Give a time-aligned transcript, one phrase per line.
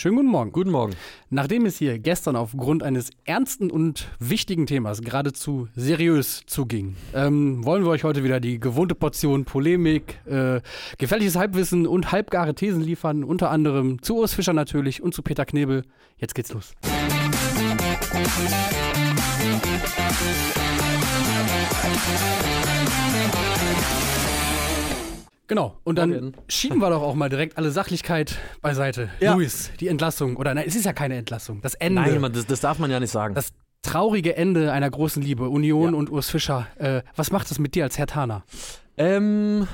[0.00, 0.50] Schönen guten Morgen.
[0.52, 0.94] Guten Morgen.
[1.28, 7.84] Nachdem es hier gestern aufgrund eines ernsten und wichtigen Themas geradezu seriös zuging, ähm, wollen
[7.84, 10.62] wir euch heute wieder die gewohnte Portion Polemik, äh,
[10.96, 15.44] gefährliches Halbwissen und halbgare Thesen liefern, unter anderem zu Urs Fischer natürlich und zu Peter
[15.44, 15.84] Knebel.
[16.16, 16.72] Jetzt geht's los.
[25.50, 26.32] Genau, und dann Morgen.
[26.48, 29.10] schieben wir doch auch mal direkt alle Sachlichkeit beiseite.
[29.18, 29.34] Ja.
[29.34, 32.02] Luis, die Entlassung, oder nein, es ist ja keine Entlassung, das Ende.
[32.02, 33.34] Nein, man, das, das darf man ja nicht sagen.
[33.34, 33.48] das
[33.82, 35.98] traurige Ende einer großen Liebe, Union Ja.
[35.98, 36.68] und Urs Fischer.
[36.78, 38.44] Äh, was macht das mit dir als Herr Tana?
[38.96, 39.66] Ähm.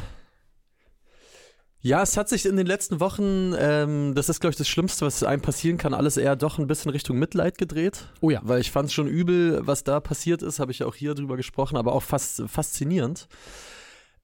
[1.82, 5.04] Ja, es hat sich in den letzten Wochen, ähm, das ist, glaube ich, das Schlimmste,
[5.04, 8.06] was einem passieren kann, alles eher doch ein bisschen Richtung Mitleid gedreht.
[8.22, 8.40] Oh ja.
[8.42, 11.14] Weil ich fand es schon übel, was da passiert ist, habe ich ja auch hier
[11.14, 13.28] drüber gesprochen, aber auch fast faszinierend.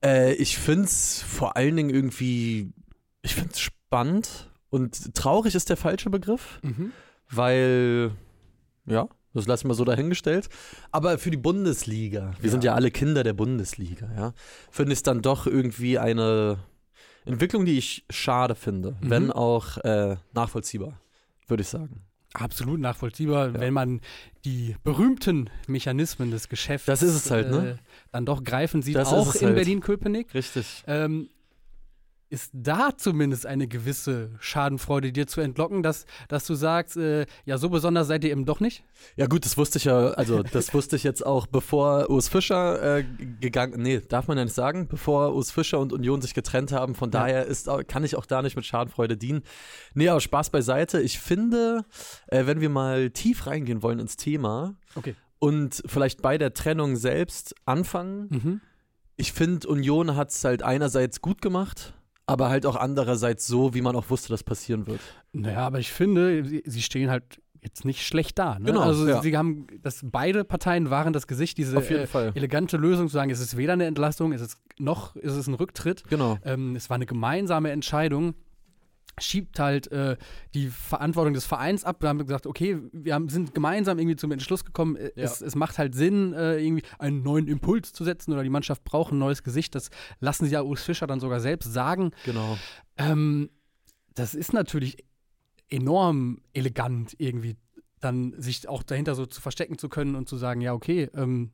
[0.05, 2.73] Äh, ich finde es vor allen Dingen irgendwie,
[3.23, 6.61] ich finde es spannend und traurig ist der falsche Begriff.
[6.63, 6.93] Mhm.
[7.35, 8.11] weil,
[8.85, 10.51] ja, das lassen wir so dahingestellt.
[10.91, 12.51] Aber für die Bundesliga, wir Ja.
[12.51, 14.35] sind ja alle Kinder der Bundesliga, ja,
[14.71, 16.59] finde ich es dann doch irgendwie eine
[17.25, 19.11] Entwicklung, die ich schade finde, Mhm.
[19.11, 21.01] wenn auch äh, nachvollziehbar,
[21.49, 22.03] würde ich sagen.
[22.35, 23.61] Absolut nachvollziehbar, Ja.
[23.61, 24.01] wenn man
[24.45, 27.73] die berühmten Mechanismen des Geschäfts Das ist es halt, ne?
[27.73, 29.57] äh, dann doch greifen sieht, Das auch in halt.
[29.57, 30.33] Berlin-Köpenick.
[30.35, 30.83] Richtig.
[30.87, 31.29] Ähm,
[32.33, 37.59] ist da zumindest eine gewisse Schadenfreude dir zu entlocken, dass, dass du sagst, äh, ja,
[37.59, 38.85] so besonders seid ihr eben doch nicht?
[39.17, 42.99] Ja gut, das wusste ich ja, also das wusste ich jetzt auch, bevor Urs Fischer
[43.01, 43.05] äh,
[43.41, 46.95] gegangen, nee, darf man ja nicht sagen, bevor Urs Fischer und Union sich getrennt haben.
[46.95, 47.21] Von Ja.
[47.21, 49.43] daher ist, kann ich auch da nicht mit Schadenfreude dienen.
[49.95, 51.01] Nee, aber Spaß beiseite.
[51.03, 51.85] Ich finde,
[52.29, 55.15] äh, wenn wir mal tief reingehen wollen ins Thema Okay.
[55.39, 58.61] und vielleicht bei der Trennung selbst anfangen, Mhm.
[59.17, 61.93] ich finde, Union hat es halt einerseits gut gemacht,
[62.33, 65.01] aber halt auch andererseits so, wie man auch wusste, dass passieren wird.
[65.33, 68.59] Naja, aber ich finde, sie, stehen halt jetzt nicht schlecht da.
[68.59, 68.67] Ne?
[68.67, 69.23] Genau, Also ja.
[69.23, 73.41] sie haben, das, beide Parteien waren das Gesicht, diese äh, elegante Lösung zu sagen, es
[73.41, 76.05] ist weder eine Entlastung, es ist noch ist es ein Rücktritt.
[76.09, 76.39] Genau.
[76.45, 78.35] Ähm, es war eine gemeinsame Entscheidung.
[79.21, 80.17] Schiebt halt äh,
[80.55, 82.03] die Verantwortung des Vereins ab.
[82.03, 85.25] Wir haben gesagt, okay, wir haben, sind gemeinsam irgendwie zum Entschluss gekommen, äh, Ja.
[85.25, 88.85] es, es macht halt Sinn, äh, irgendwie einen neuen Impuls zu setzen oder die Mannschaft
[88.85, 89.75] braucht ein neues Gesicht.
[89.75, 89.91] Das
[90.21, 92.13] lassen sie ja Urs Fischer dann sogar selbst sagen.
[92.25, 92.57] Genau.
[92.97, 93.51] Ähm,
[94.15, 95.05] das ist natürlich
[95.69, 97.57] enorm elegant, irgendwie
[98.01, 101.53] dann sich auch dahinter so zu verstecken zu können und zu sagen, ja, okay, ähm,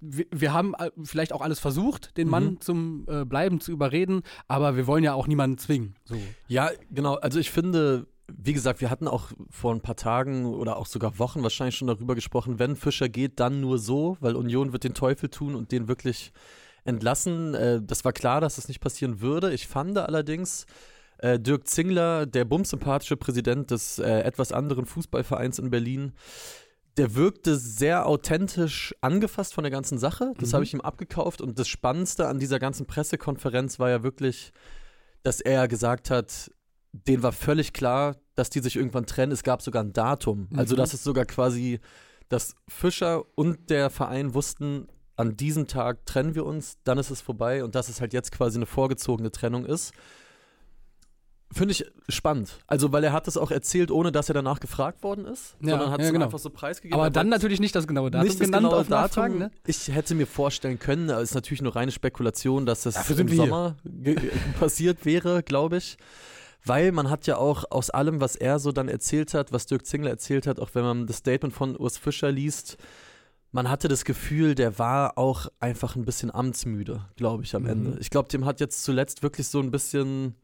[0.00, 2.60] wir, wir haben äh, vielleicht auch alles versucht, den Mann Mhm.
[2.60, 5.94] zum äh, Bleiben zu überreden, aber wir wollen ja auch niemanden zwingen.
[6.04, 6.16] So.
[6.48, 7.14] Ja, genau.
[7.16, 11.18] Also ich finde, wie gesagt, wir hatten auch vor ein paar Tagen oder auch sogar
[11.18, 14.94] Wochen wahrscheinlich schon darüber gesprochen, wenn Fischer geht, dann nur so, weil Union wird den
[14.94, 16.32] Teufel tun und den wirklich
[16.84, 17.54] entlassen.
[17.54, 19.52] Äh, das war klar, dass das nicht passieren würde.
[19.52, 20.66] Ich fand allerdings,
[21.18, 26.12] äh, Dirk Zingler, der bumsympathische Präsident des äh, etwas anderen Fußballvereins in Berlin,
[27.00, 30.32] der wirkte sehr authentisch angefasst von der ganzen Sache.
[30.38, 30.54] Das Mhm.
[30.54, 31.40] habe ich ihm abgekauft.
[31.40, 34.52] Und das Spannendste an dieser ganzen Pressekonferenz war ja wirklich,
[35.22, 36.50] dass er gesagt hat,
[36.92, 39.32] denen war völlig klar, dass die sich irgendwann trennen.
[39.32, 40.48] Es gab sogar ein Datum.
[40.54, 40.78] Also, Mhm.
[40.78, 41.80] dass es sogar quasi,
[42.28, 47.20] dass Fischer und der Verein wussten, an diesem Tag trennen wir uns, dann ist es
[47.20, 49.92] vorbei und dass es halt jetzt quasi eine vorgezogene Trennung ist.
[51.52, 52.58] Finde ich spannend.
[52.68, 55.70] Also, weil er hat es auch erzählt, ohne dass er danach gefragt worden ist, Ja,
[55.70, 56.24] sondern hat ja, es genau.
[56.26, 56.94] einfach so preisgegeben.
[56.94, 59.38] Aber Er dann natürlich nicht das genaue Datum nicht das genannt genaue auf Datum.
[59.38, 59.50] ne?
[59.66, 63.28] Ich hätte mir vorstellen können, es ist natürlich nur reine Spekulation, dass das Dafür im.
[63.28, 63.76] Sommer
[64.60, 65.96] passiert wäre, glaube ich.
[66.64, 69.86] Weil man hat ja auch aus allem, was er so dann erzählt hat, was Dirk
[69.86, 72.76] Zingler erzählt hat, auch wenn man das Statement von Urs Fischer liest,
[73.50, 77.68] man hatte das Gefühl, der war auch einfach ein bisschen amtsmüde, glaube ich, am Mhm.
[77.70, 77.96] Ende.
[78.00, 80.34] Ich glaube, dem hat jetzt zuletzt wirklich so ein bisschen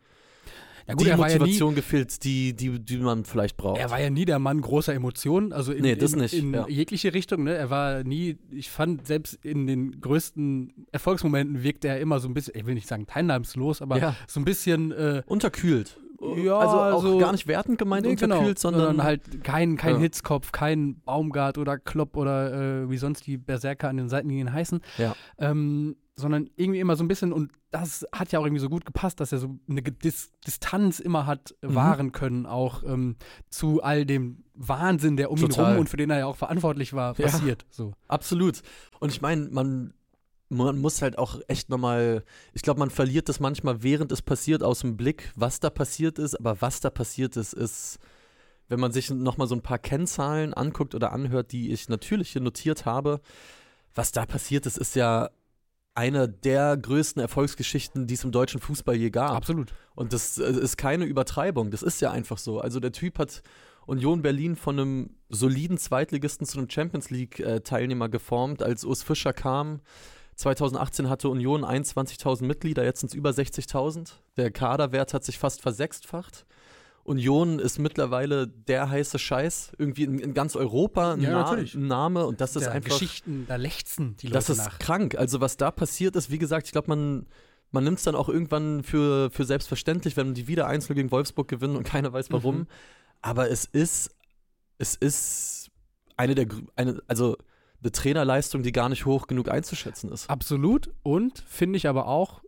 [0.89, 3.81] Ja gut, die er war ja, nie, Motivation gefehlt, die, die, die man vielleicht braucht.
[3.81, 6.55] er war ja nie der Mann großer Emotionen, also in, Nee, das in, nicht, in
[6.55, 6.69] ja.
[6.69, 7.45] jegliche Richtung.
[7.45, 7.55] Ne?
[7.55, 12.35] Er war nie, ich fand, selbst in den größten Erfolgsmomenten wirkte er immer so ein
[12.35, 14.17] bisschen, ich will nicht sagen teilnahmslos, aber Ja.
[14.29, 15.99] so ein bisschen äh, Unterkühlt.
[16.43, 19.97] Ja, also auch so- gar nicht wertend gemeint Nee, unterkühlt, genau, sondern, halt kein, kein
[19.97, 20.01] Ja.
[20.01, 24.81] Hitzkopf, kein Baumgart oder Klopp oder äh, wie sonst die Berserker an den Seitenlinien heißen.
[24.99, 25.15] Ja.
[25.39, 28.87] Ähm, sondern irgendwie immer so ein bisschen, und das hat ja auch irgendwie so gut
[28.87, 31.75] gepasst, dass er so eine Dis Distanz immer hat Mhm.
[31.75, 33.17] wahren können, auch ähm,
[33.51, 35.73] zu all dem Wahnsinn, der um ihn Total.
[35.73, 37.27] rum und für den er ja auch verantwortlich war, Ja.
[37.27, 37.67] passiert.
[37.71, 37.93] So.
[38.09, 38.63] Absolut.
[38.99, 39.93] Und ich meine, man,
[40.49, 42.25] man muss halt auch echt nochmal,
[42.55, 46.19] ich glaube, man verliert das manchmal, während es passiert, aus dem Blick, was da passiert
[46.19, 46.35] ist.
[46.37, 47.99] Aber was da passiert ist, ist,
[48.69, 52.41] wenn man sich nochmal so ein paar Kennzahlen anguckt oder anhört, die ich natürlich hier
[52.43, 53.21] notiert habe,
[53.95, 55.29] was da passiert ist, ist ja
[55.97, 59.33] eine der größten Erfolgsgeschichten, die es im deutschen Fußball je gab.
[59.33, 59.73] Absolut.
[59.95, 61.71] Und das äh, ist keine Übertreibung.
[61.71, 62.61] Das ist ja einfach so.
[62.61, 63.43] Also der Typ hat
[63.87, 68.63] Union Berlin von einem soliden Zweitligisten zu einem Champions League-Teilnehmer geformt.
[68.63, 69.81] Als Urs Fischer kam,
[70.35, 74.13] 2018 hatte Union 21.000 Mitglieder, jetzt sind es über 60.000.
[74.37, 76.47] Der Kaderwert hat sich fast versechsfacht.
[77.07, 81.75] Union ist mittlerweile der heiße Scheiß, irgendwie in, in ganz Europa ein, Ja, Na natürlich.
[81.75, 82.91] Name und das ist Der einfach.
[82.91, 84.79] Geschichten, da lechzen die Leute Das ist nach.
[84.79, 85.15] krank.
[85.17, 87.27] Also was da passiert ist, wie gesagt, ich glaube, man,
[87.71, 91.49] man nimmt es dann auch irgendwann für, für selbstverständlich, wenn die wieder einzeln gegen Wolfsburg
[91.49, 92.59] gewinnen und keiner weiß warum.
[92.59, 92.67] Mhm.
[93.23, 94.11] Aber es ist,
[94.79, 95.71] es ist
[96.17, 97.37] eine der, eine, also
[97.83, 100.29] eine Trainerleistung, die gar nicht hoch genug einzuschätzen ist.
[100.31, 100.91] Absolut.
[101.03, 102.43] Und finde ich aber auch,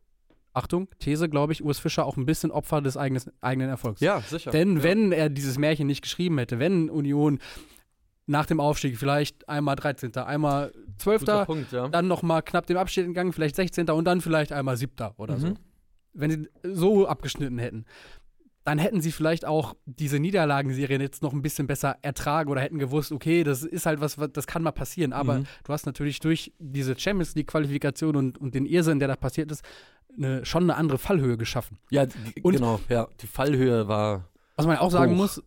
[0.58, 4.00] Achtung, These, glaube ich, Urs Fischer auch ein bisschen Opfer des eigenes, eigenen Erfolgs.
[4.00, 4.50] Ja, sicher.
[4.50, 4.82] Denn ja.
[4.82, 7.38] wenn er dieses Märchen nicht geschrieben hätte, wenn Union
[8.26, 11.88] nach dem Aufstieg vielleicht einmal 13., einmal 12., Guter Punkt, ja.
[11.88, 13.88] dann nochmal knapp dem Abstieg entgangen, vielleicht 16.
[13.88, 14.92] und dann vielleicht einmal 7.
[15.16, 15.46] oder so.
[15.48, 15.56] Mhm.
[16.12, 17.86] Wenn sie so abgeschnitten hätten,
[18.64, 22.78] dann hätten sie vielleicht auch diese Niederlagenserien jetzt noch ein bisschen besser ertragen oder hätten
[22.78, 25.14] gewusst, okay, das ist halt was, was das kann mal passieren.
[25.14, 25.46] Aber Mhm.
[25.64, 29.64] du hast natürlich durch diese Champions League-Qualifikation und, und den Irrsinn, der da passiert ist,
[30.18, 31.78] eine, schon eine andere Fallhöhe geschaffen.
[31.90, 32.06] Ja,
[32.42, 33.08] Und- genau, ja.
[33.20, 34.28] Die Fallhöhe war.
[34.56, 35.16] Was man auch sagen Hoch.
[35.18, 35.42] muss,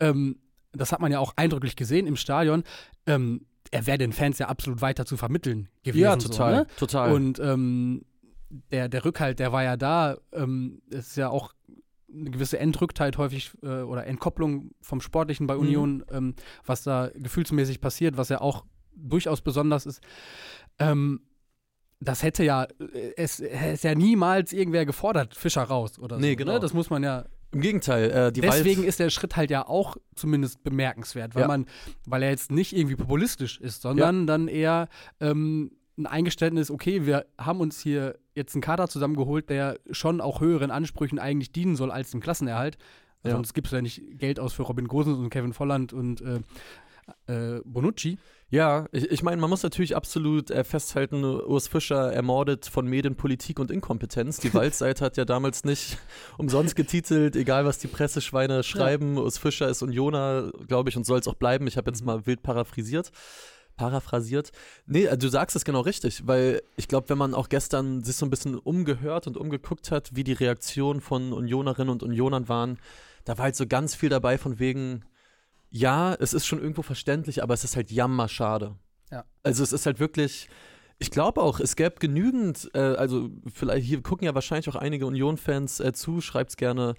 [0.00, 0.38] ähm,
[0.72, 2.64] das hat man ja auch eindrücklich gesehen im Stadion,
[3.06, 6.20] ähm, er wäre den Fans ja absolut weiter zu vermitteln gewesen.
[6.20, 6.66] So, ne?
[6.78, 7.12] total.
[7.12, 8.04] Und ähm,
[8.70, 10.16] der, der Rückhalt, der war ja da.
[10.32, 11.52] Ähm, es ist ja auch
[12.12, 15.60] eine gewisse Entrücktheit häufig äh, oder Entkopplung vom Sportlichen bei Mhm.
[15.60, 16.34] Union, ähm,
[16.64, 20.00] was da gefühlsmäßig passiert, was ja auch durchaus besonders ist.
[20.78, 21.20] Ähm,
[22.00, 26.20] das hätte ja, äh, es hätte ja niemals irgendwer gefordert, Fischer raus oder so.
[26.20, 26.54] Nee, genau.
[26.54, 26.60] Ne?
[26.60, 29.66] Das muss man ja Im Gegenteil, äh, die Deswegen Wald, ist der Schritt halt ja
[29.66, 31.48] auch zumindest bemerkenswert, weil Ja.
[31.48, 31.66] man,
[32.06, 34.88] weil er jetzt nicht irgendwie populistisch ist, sondern dann eher
[35.20, 40.40] ähm, ein Eingeständnis, okay, wir haben uns hier jetzt einen Kader zusammengeholt, der schon auch
[40.40, 42.76] höheren Ansprüchen eigentlich dienen soll als dem Klassenerhalt.
[43.24, 43.30] Ja.
[43.30, 46.40] Sonst gibt es ja nicht Geld aus für Robin Gosens und Kevin Volland und äh,
[47.32, 48.18] äh, Bonucci.
[48.50, 53.16] Ja, ich, ich meine, man muss natürlich absolut äh, festhalten, Urs Fischer ermordet von Medien,
[53.16, 54.38] Politik und Inkompetenz.
[54.38, 55.98] Die Waldseite hat ja damals nicht
[56.38, 59.18] umsonst getitelt, egal was die Presseschweine schreiben.
[59.18, 61.66] Urs Fischer ist Unioner, glaube ich, und soll es auch bleiben.
[61.66, 63.10] Ich habe jetzt mal wild paraphrasiert.
[63.76, 64.52] Paraphrasiert.
[64.86, 68.14] Nee, äh, du sagst es genau richtig, weil ich glaube, wenn man auch gestern sich
[68.14, 72.78] so ein bisschen umgehört und umgeguckt hat, wie die Reaktionen von Unionerinnen und Unionern waren,
[73.24, 75.04] da war halt so ganz viel dabei von wegen,
[75.74, 78.76] ja, es ist schon irgendwo verständlich, aber es ist halt jammerschade.
[79.10, 79.24] Ja.
[79.42, 80.48] Also es ist halt wirklich,
[81.00, 85.04] ich glaube auch, es gäbe genügend, äh, also vielleicht, hier gucken ja wahrscheinlich auch einige
[85.06, 86.94] Union-Fans äh, zu, schreibt's gerne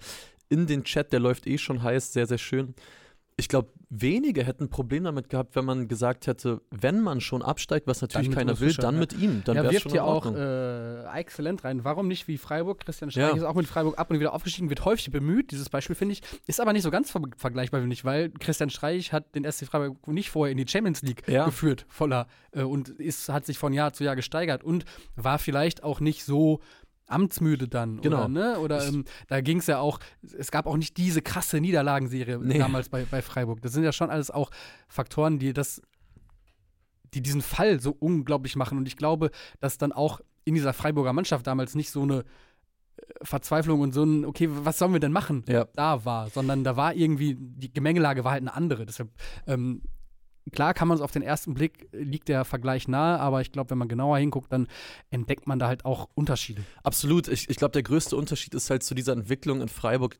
[0.50, 2.74] in den Chat, der läuft eh schon heiß, sehr, sehr schön.
[3.38, 7.42] Ich glaube, wenige hätten ein Problem damit gehabt, wenn man gesagt hätte, wenn man schon
[7.42, 9.00] absteigt, was natürlich keiner will, dann ja.
[9.00, 9.42] mit ihm.
[9.44, 11.84] Dann er wär's wirft schon ja auch äh, exzellent rein.
[11.84, 12.80] Warum nicht wie Freiburg?
[12.80, 13.36] Christian Streich Ja.
[13.36, 15.50] ist auch mit Freiburg ab und wieder aufgestiegen, wird häufig bemüht.
[15.50, 18.70] Dieses Beispiel finde ich, ist aber nicht so ganz ver vergleichbar, finde ich, weil Christian
[18.70, 21.44] Streich hat den SC Freiburg nicht vorher in die Champions League Ja.
[21.44, 25.84] geführt, voller äh, und ist, hat sich von Jahr zu Jahr gesteigert und war vielleicht
[25.84, 26.60] auch nicht so
[27.06, 28.00] amtsmüde dann.
[28.00, 28.18] Genau.
[28.24, 28.58] Oder, ne?
[28.58, 29.98] oder ähm, da ging es ja auch,
[30.38, 32.58] es gab auch nicht diese krasse Niederlagenserie Nee.
[32.58, 33.62] damals bei, bei Freiburg.
[33.62, 34.50] Das sind ja schon alles auch
[34.88, 35.80] Faktoren, die das
[37.14, 38.76] die diesen Fall so unglaublich machen.
[38.78, 39.30] Und ich glaube,
[39.60, 42.22] dass dann auch in dieser Freiburger Mannschaft damals nicht so eine äh,
[43.22, 45.66] Verzweiflung und so ein, okay, was sollen wir denn machen, Ja.
[45.74, 48.84] da war, sondern da war irgendwie, die Gemengelage war halt eine andere.
[48.86, 49.10] Deshalb,
[49.46, 49.82] ähm,
[50.52, 53.52] klar kann man es auf den ersten Blick, äh, liegt der Vergleich nahe, aber ich
[53.52, 54.68] glaube, wenn man genauer hinguckt, dann
[55.10, 56.62] entdeckt man da halt auch Unterschiede.
[56.82, 57.28] Absolut.
[57.28, 60.18] Ich, ich glaube, der größte Unterschied ist halt zu dieser Entwicklung in Freiburg.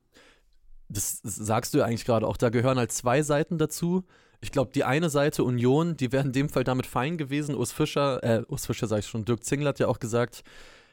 [0.89, 2.37] Das, sagst du ja eigentlich gerade auch.
[2.37, 4.05] Da gehören halt zwei Seiten dazu.
[4.41, 7.55] Ich glaube, die eine Seite Union, die wäre in dem Fall damit fein gewesen.
[7.55, 10.45] Urs Fischer, äh, Urs Fischer sag ich schon, Dirk Zingler hat ja auch gesagt,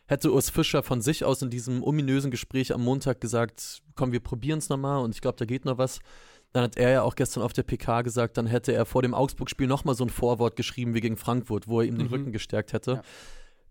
[0.06, 4.22] hätte Urs Fischer von sich aus in diesem ominösen Gespräch am Montag gesagt, komm, wir
[4.22, 6.00] probieren es nochmal und ich glaube, da geht noch was.
[6.54, 9.14] Dann hat er ja auch gestern auf der PK gesagt, dann hätte er vor dem
[9.14, 12.14] Augsburg-Spiel nochmal so ein Vorwort geschrieben wie gegen Frankfurt, wo er ihm den Mhm.
[12.14, 12.92] Rücken gestärkt hätte.
[12.94, 13.02] Ja.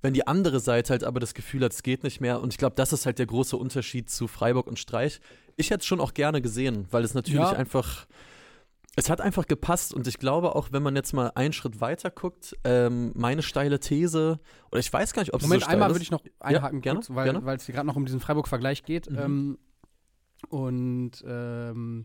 [0.00, 2.40] Wenn die andere Seite halt aber das Gefühl hat, es geht nicht mehr.
[2.40, 5.20] Und ich glaube, das ist halt der große Unterschied zu Freiburg und Streich.
[5.56, 7.50] Ich hätte es schon auch gerne gesehen, weil es natürlich Ja.
[7.52, 8.06] einfach.
[8.96, 12.10] Es hat einfach gepasst und ich glaube auch, wenn man jetzt mal einen Schritt weiter
[12.10, 14.38] guckt, ähm, meine steile These,
[14.70, 15.94] oder ich weiß gar nicht, ob es Moment, so steil einmal ist.
[15.94, 19.08] würde ich noch einhaken, gerne, kurz, weil es hier gerade noch um diesen Freiburg-Vergleich geht.
[19.10, 19.18] Mhm.
[19.18, 19.58] Ähm,
[20.50, 22.04] und ähm,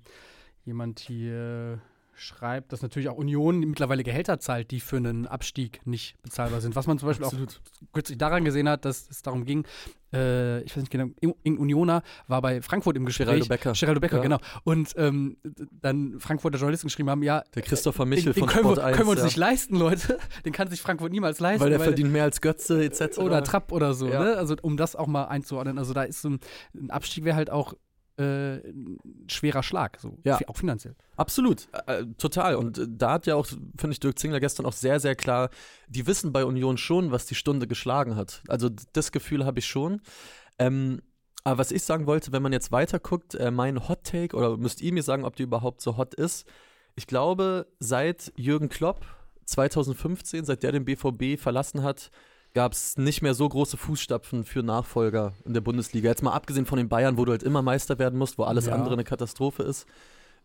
[0.67, 1.81] jemand hier
[2.19, 6.75] schreibt, dass natürlich auch Union mittlerweile Gehälter zahlt, die für einen Abstieg nicht bezahlbar sind.
[6.75, 7.49] Was man zum Beispiel Absolut.
[7.83, 9.65] auch kürzlich daran gesehen hat, dass es darum ging,
[10.13, 11.07] äh, ich weiß nicht genau,
[11.43, 13.27] in Unioner war bei Frankfurt im Gespräch.
[13.27, 13.73] Geraldo Becker.
[13.73, 14.23] Geraldo Becker, Ja.
[14.23, 14.37] genau.
[14.63, 15.37] Und ähm,
[15.71, 18.85] dann Frankfurter Journalisten geschrieben haben, ja, Der Christopher den, Michel den von können, Sport wir,
[18.85, 18.95] 1.
[18.97, 19.25] können wir uns ja.
[19.25, 20.17] nicht leisten, Leute.
[20.45, 21.63] Den kann sich Frankfurt niemals leisten.
[21.63, 23.19] Weil der verdient mehr als Götze etc.
[23.19, 24.23] oder Trapp oder so, Ja.
[24.23, 24.37] ne?
[24.37, 25.77] Also um das auch mal einzuordnen.
[25.77, 26.39] Also da ist so ein,
[26.73, 27.75] ein Abstieg wäre halt auch
[28.17, 28.97] äh, ein
[29.27, 30.39] schwerer Schlag, so Ja.
[30.47, 30.95] auch finanziell.
[31.15, 32.55] Absolut, äh, total.
[32.55, 35.49] Und äh, da hat ja auch, finde ich, Dirk Zingler gestern auch sehr, sehr klar,
[35.87, 38.41] die wissen bei Union schon, was die Stunde geschlagen hat.
[38.47, 40.01] Also das Gefühl habe ich schon.
[40.59, 41.01] Ähm,
[41.43, 44.57] aber was ich sagen wollte, wenn man jetzt weiter guckt, äh, mein Hot Take, oder
[44.57, 46.45] müsst ihr mir sagen, ob die überhaupt so hot ist.
[46.95, 49.05] Ich glaube, seit Jürgen Klopp
[49.45, 52.11] 2015, seit der den BVB verlassen hat,
[52.57, 56.09] gab es nicht mehr so große Fußstapfen für Nachfolger in der Bundesliga.
[56.09, 58.65] Jetzt mal abgesehen von den Bayern, wo du halt immer Meister werden musst, wo alles
[58.65, 58.73] Ja.
[58.73, 59.85] andere eine Katastrophe ist,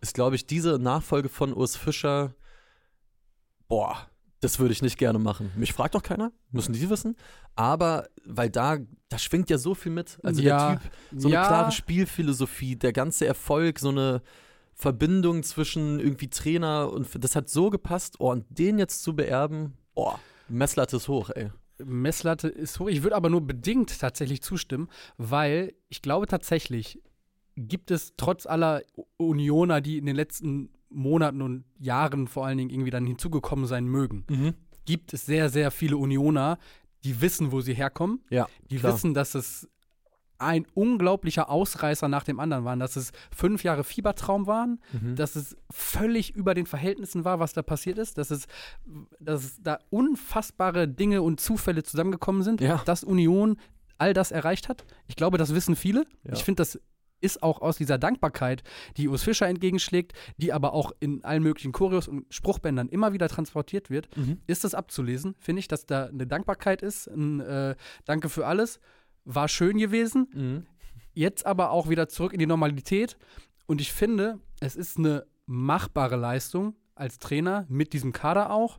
[0.03, 2.35] ist, glaube ich, diese Nachfolge von Urs Fischer,
[3.67, 3.97] boah,
[4.41, 5.53] das würde ich nicht gerne machen.
[5.57, 7.17] Mich fragt doch keiner, müssen die wissen.
[7.57, 8.77] Aber, weil da,
[9.09, 10.19] da schwingt ja so viel mit.
[10.23, 11.41] Also Ja, der Typ, so ja.
[11.41, 14.21] eine klare Spielphilosophie, der ganze Erfolg, so eine
[14.75, 18.17] Verbindung zwischen irgendwie Trainer und das hat so gepasst.
[18.19, 20.19] Oh, und den jetzt zu beerben, boah,
[20.51, 21.51] Messlatte ist hoch, ey.
[21.85, 22.89] Messlatte ist hoch.
[22.89, 27.01] Ich würde aber nur bedingt tatsächlich zustimmen, weil ich glaube tatsächlich
[27.57, 28.83] gibt es trotz aller
[29.19, 33.87] Unioner, die in den letzten Monaten und Jahren vor allen Dingen irgendwie dann hinzugekommen sein
[33.87, 36.59] mögen, gibt es sehr, sehr viele Unioner,
[37.05, 38.95] die wissen, wo sie herkommen, Ja, die klar.
[38.95, 39.69] wissen, dass es
[40.43, 45.17] ein unglaublicher Ausreißer nach dem anderen waren, dass es fünf Jahre Fiebertraum waren, Mhm.
[45.17, 48.47] dass es völlig über den Verhältnissen war, was da passiert ist, dass es,
[49.21, 52.83] dass es da unfassbare Dinge und Zufälle zusammengekommen sind, Ja.
[52.85, 53.57] dass Union
[53.99, 54.85] all das erreicht hat.
[55.07, 56.05] Ich glaube, das wissen viele.
[56.25, 56.33] Ja.
[56.35, 56.79] Ich finde, das
[57.21, 58.65] ist auch aus dieser Dankbarkeit,
[58.97, 63.29] die Urs Fischer entgegenschlägt, die aber auch in allen möglichen Choreos und Spruchbändern immer wieder
[63.29, 64.41] transportiert wird, Mhm.
[64.49, 68.81] ist das abzulesen, finde ich, dass da eine Dankbarkeit ist, ein äh, Danke für alles,
[69.25, 70.67] war schön gewesen, Mhm.
[71.15, 73.17] jetzt aber auch wieder zurück in die Normalität.
[73.67, 78.79] Und ich finde, es ist eine machbare Leistung als Trainer mit diesem Kader auch,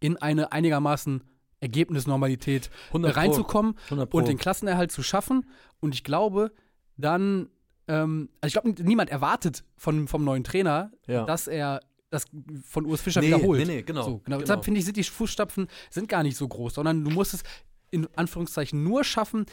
[0.00, 1.22] in eine einigermaßen
[1.60, 4.18] Ergebnisnormalität 100 Pro, reinzukommen 100 Pro.
[4.18, 5.46] und den Klassenerhalt zu schaffen.
[5.80, 6.52] Und ich glaube,
[6.96, 7.48] dann,
[7.88, 11.24] ähm, also ich glaube, niemand erwartet von, vom neuen Trainer, ja.
[11.24, 12.24] dass er das
[12.64, 13.60] von Urs Fischer Nee, wiederholt.
[13.66, 14.22] nee, nee, genau, So, genau.
[14.24, 14.38] genau.
[14.40, 17.42] Deshalb finde ich, sind die Fußstapfen sind gar nicht so groß, sondern du musst es
[17.90, 19.46] in Anführungszeichen nur schaffen,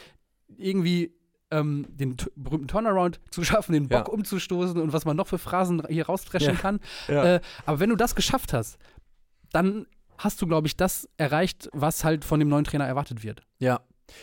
[0.58, 1.14] irgendwie
[1.52, 4.14] ähm, den berühmten Turnaround zu schaffen, den Bock Ja.
[4.14, 6.60] umzustoßen und was man noch für Phrasen hier rausdreschen Ja.
[6.60, 6.80] kann.
[7.08, 7.36] Ja.
[7.36, 8.78] Äh, aber wenn du das geschafft hast,
[9.52, 13.44] dann hast du, glaube ich, das erreicht, was halt von dem neuen Trainer erwartet wird.
[13.60, 13.82] Ja.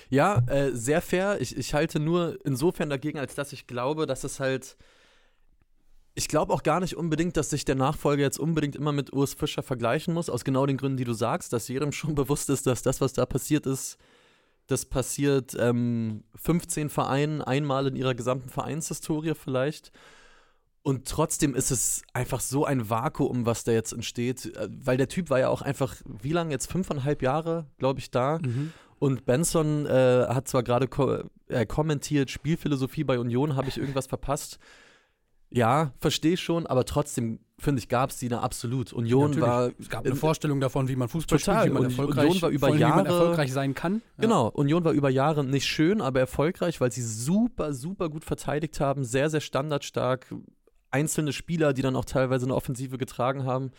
[0.08, 1.40] Ja, äh, sehr fair.
[1.40, 4.76] Ich, ich halte nur insofern dagegen, als dass ich glaube, dass es halt.
[6.16, 9.34] Ich glaube auch gar nicht unbedingt, dass sich der Nachfolger jetzt unbedingt immer mit Urs
[9.34, 12.66] Fischer vergleichen muss, aus genau den Gründen, die du sagst, dass jedem schon bewusst ist,
[12.66, 13.98] dass das, was da passiert ist,
[14.66, 19.92] das passiert ähm, 15 Vereinen einmal in ihrer gesamten Vereinshistorie vielleicht.
[20.82, 25.08] Und trotzdem ist es einfach so ein Vakuum, was da jetzt entsteht, äh, weil der
[25.08, 26.70] Typ war ja auch einfach, wie lange jetzt?
[26.70, 28.38] Fünfeinhalb Jahre, glaube ich, da.
[28.98, 34.06] Und Benson äh, hat zwar gerade ko äh, kommentiert, Spielphilosophie bei Union, habe ich irgendwas
[34.06, 34.58] verpasst.
[35.56, 38.92] Ja, verstehe ich schon, aber trotzdem, finde ich, gab es die da absolut.
[38.92, 39.48] Union Natürlich.
[39.48, 39.70] war.
[39.78, 41.60] Es gab eine in- Vorstellung davon, wie man Fußball Total.
[41.60, 44.02] spielt, wie man erfolgreich, Union war über allem, Jahre- erfolgreich sein kann.
[44.16, 44.22] Ja.
[44.22, 48.80] Genau, Union war über Jahre nicht schön, aber erfolgreich, weil sie super, super gut verteidigt
[48.80, 50.26] haben, sehr, sehr standardstark.
[50.90, 53.70] Einzelne Spieler, die dann auch teilweise eine Offensive getragen haben.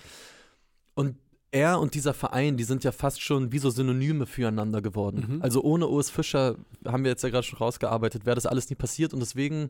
[0.96, 1.17] Und
[1.51, 5.25] er und dieser Verein, die sind ja fast schon wie so Synonyme füreinander geworden.
[5.36, 5.41] Mhm.
[5.41, 6.55] Also ohne Urs Fischer,
[6.86, 9.13] haben wir jetzt ja gerade schon rausgearbeitet, wäre das alles nie passiert.
[9.13, 9.70] Und deswegen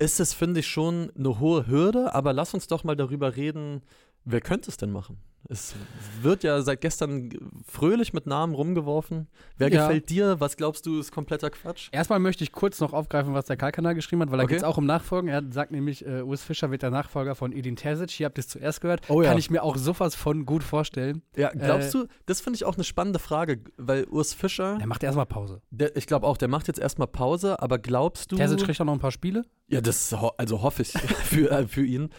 [0.00, 2.14] ist es, finde ich, schon eine hohe Hürde.
[2.14, 3.82] Aber lass uns doch mal darüber reden,
[4.24, 5.18] wer könnte es denn machen?
[5.48, 5.74] Es
[6.22, 7.30] wird ja seit gestern
[7.66, 9.26] fröhlich mit Namen rumgeworfen.
[9.56, 9.86] Wer Ja.
[9.88, 10.38] gefällt dir?
[10.38, 11.88] Was glaubst du, ist kompletter Quatsch?
[11.92, 14.54] Erstmal möchte ich kurz noch aufgreifen, was der Kalkanal geschrieben hat, weil da Okay.
[14.54, 15.28] geht es auch um Nachfolgen.
[15.28, 18.10] Er sagt nämlich, äh, Urs Fischer wird der Nachfolger von Edin Terzic.
[18.10, 19.08] Hier habt ihr es zuerst gehört.
[19.08, 19.28] Oh ja.
[19.30, 21.22] Kann ich mir auch sowas von gut vorstellen.
[21.36, 24.86] Ja, glaubst Äh, du, das finde ich auch eine spannende Frage, weil Urs Fischer, Er
[24.86, 25.62] macht erstmal Pause.
[25.70, 28.36] der, ich glaube auch, der macht jetzt erstmal Pause, aber glaubst du.
[28.36, 29.44] Terzic kriegt auch noch ein paar Spiele.
[29.68, 30.92] Ja, das ho also hoffe ich
[31.24, 32.10] für, äh, für ihn.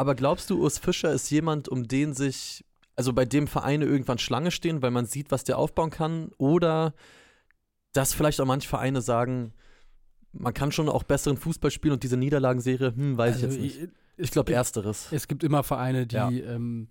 [0.00, 2.64] Aber glaubst du, Urs Fischer ist jemand, um den sich,
[2.98, 6.32] also bei dem Vereine irgendwann Schlange stehen, weil man sieht, was der aufbauen kann?
[6.36, 6.94] Oder
[7.92, 9.52] dass vielleicht auch manche Vereine sagen,
[10.32, 13.62] man kann schon auch besseren Fußball spielen und diese Niederlagenserie, hm, weiß ich Also, jetzt
[13.62, 13.82] nicht.
[13.82, 13.88] ich-
[14.20, 15.12] Ich glaube, ersteres.
[15.12, 16.28] Es gibt immer Vereine, die, Ja.
[16.28, 16.88] ähm,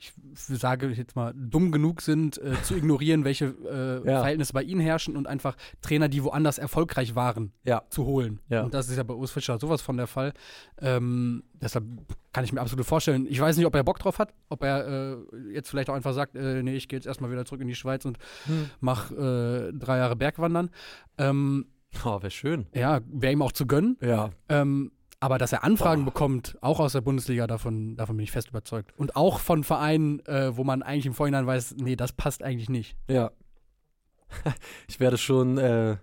[0.00, 4.20] ich sage jetzt mal, dumm genug sind, äh, zu ignorieren, welche äh, Ja.
[4.20, 7.82] Verhältnisse bei ihnen herrschen und einfach Trainer, die woanders erfolgreich waren, Ja.
[7.90, 8.40] zu holen.
[8.48, 8.62] Ja.
[8.62, 10.32] Und das ist ja bei Urs Fischer sowas von der Fall.
[10.80, 11.84] Ähm, deshalb
[12.32, 13.26] kann ich mir absolut vorstellen.
[13.28, 15.16] Ich weiß nicht, ob er Bock drauf hat, ob er äh,
[15.52, 17.74] jetzt vielleicht auch einfach sagt, äh, nee, ich gehe jetzt erstmal wieder zurück in die
[17.74, 18.70] Schweiz und Hm.
[18.80, 20.70] mach äh, drei Jahre Bergwandern.
[21.18, 21.66] Ähm,
[22.04, 22.66] Oh, wäre schön.
[22.72, 23.96] ja, wäre ihm auch zu gönnen.
[24.00, 24.30] Ja.
[24.48, 26.12] Ähm, aber dass er Anfragen Boah.
[26.12, 28.92] bekommt, auch aus der Bundesliga, davon, davon bin ich fest überzeugt.
[28.98, 32.68] Und auch von Vereinen, äh, wo man eigentlich im Vorhinein weiß, nee, das passt eigentlich
[32.70, 32.96] nicht.
[33.08, 33.30] Ja.
[34.88, 35.96] Ich werde schon äh,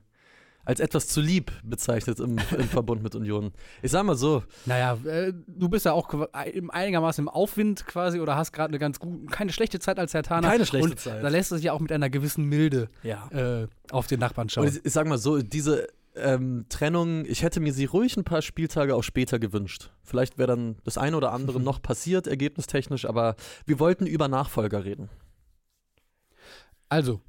[0.65, 3.53] als etwas zu lieb bezeichnet im, im Verbund mit Union.
[3.81, 6.13] Ich sag mal so, Naja, äh, du bist ja auch
[6.53, 10.13] im- einigermaßen im Aufwind quasi oder hast gerade eine ganz gute, keine schlechte Zeit als
[10.13, 10.49] Herr Taner.
[10.49, 11.23] keine schlechte und Zeit.
[11.23, 13.29] Da lässt es sich ja auch mit einer gewissen Milde ja.
[13.31, 14.65] äh, auf den Nachbarn schauen.
[14.67, 15.87] Und ich, ich sag mal so, diese
[16.19, 19.91] ähm, Trennung, ich hätte mir sie ruhig ein paar Spieltage auch später gewünscht.
[20.03, 24.85] Vielleicht wäre dann das eine oder andere noch passiert, ergebnistechnisch, aber wir wollten über Nachfolger
[24.85, 25.09] reden.
[26.89, 27.21] Also,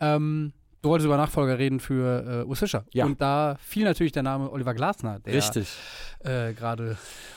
[0.00, 2.84] ähm, du wolltest über Nachfolger reden für äh, Urs Fischer.
[2.92, 3.04] Ja.
[3.04, 5.34] Und da fiel natürlich der Name Oliver Glasner, der
[6.20, 6.96] äh, gerade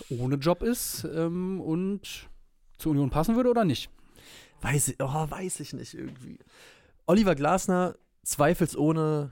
[0.10, 2.28] ohne Job ist ähm, und
[2.78, 3.90] zur Union passen würde oder nicht.
[4.62, 6.40] Weiß ich, oh, weiß ich nicht irgendwie.
[7.06, 9.32] Oliver Glasner, zweifelsohne,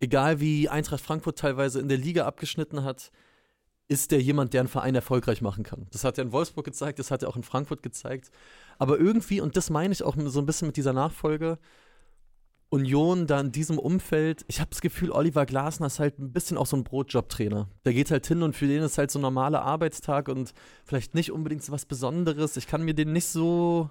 [0.00, 3.10] egal wie Eintracht Frankfurt teilweise in der Liga abgeschnitten hat,
[3.88, 5.86] ist der jemand, der einen Verein erfolgreich machen kann.
[5.90, 8.30] Das hat er in Wolfsburg gezeigt, das hat er auch in Frankfurt gezeigt.
[8.78, 11.58] Aber irgendwie, und das meine ich auch so ein bisschen mit dieser Nachfolge,
[12.70, 16.58] Union da in diesem Umfeld, ich habe das Gefühl, Oliver Glasner ist halt ein bisschen
[16.58, 17.68] auch so ein Brotjob-Trainer.
[17.86, 20.52] Der geht halt hin und für den ist halt so ein normaler Arbeitstag und
[20.84, 22.58] vielleicht nicht unbedingt so was Besonderes.
[22.58, 23.88] Ich kann mir den nicht so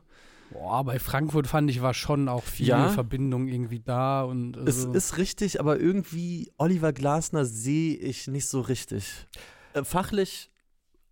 [0.52, 2.90] Boah, bei Frankfurt fand ich, war schon auch viel Ja.
[2.90, 8.48] Verbindung irgendwie da und Es also, ist richtig, aber irgendwie Oliver Glasner sehe ich nicht
[8.48, 9.28] so richtig.
[9.74, 10.50] Äh, fachlich,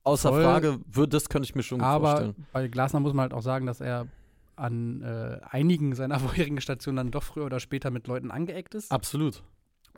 [0.04, 0.44] außer Voll.
[0.44, 2.36] Frage, würd, das könnte ich mir schon aber vorstellen.
[2.54, 4.08] bei Glasner muss man halt auch sagen, dass er
[4.56, 8.89] an äh, einigen seiner vorherigen Stationen dann doch früher oder später mit Leuten angeeckt ist.
[8.92, 9.44] Absolut.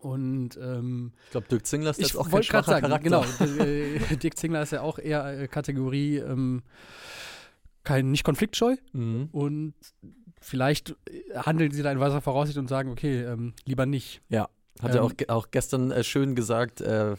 [0.02, 3.04] Und ähm, Ich glaube, Dirk Zingler ist jetzt auch kein schwacher sagen, Charakter.
[3.04, 6.62] genau, Dirk Zingler ist ja auch eher äh, Kategorie ähm,
[7.88, 9.30] kein, nicht konfliktscheu Mhm.
[9.32, 9.74] und
[10.42, 14.22] vielleicht äh, handeln sie da in weiser Voraussicht und sagen, okay, ähm, lieber nicht.
[14.30, 17.16] Hat er Ähm, auch, ge- auch gestern äh, schön gesagt, äh,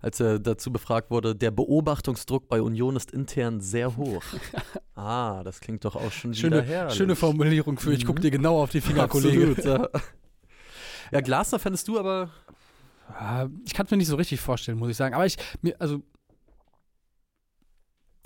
[0.00, 4.22] als er dazu befragt wurde, der Beobachtungsdruck bei Union ist intern sehr hoch.
[4.94, 6.94] ah, das klingt doch auch schon wieder Schöne, herrlich.
[6.96, 8.06] schöne Formulierung für, ich Mhm.
[8.08, 9.50] gucke dir genau auf die Finger, Kollege.
[9.52, 10.00] Absolut, ja.
[11.12, 12.30] ja, Glasner fändest du aber
[13.20, 15.14] Ja, ich kann es mir nicht so richtig vorstellen, muss ich sagen.
[15.14, 16.00] Aber ich, mir, also,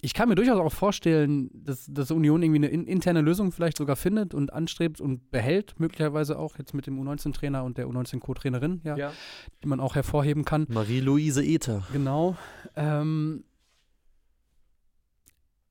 [0.01, 3.77] ich kann mir durchaus auch vorstellen, dass, dass Union irgendwie eine in, interne Lösung vielleicht
[3.79, 8.81] sogar findet und anstrebt und behält, möglicherweise auch jetzt mit dem U19-Trainer und der U19-Co-Trainerin,
[8.85, 9.13] ja, Ja.
[9.63, 10.67] die man auch hervorheben kann.
[10.69, 11.83] Marie-Louise Ether.
[11.93, 12.37] Genau.
[12.77, 13.43] Ähm,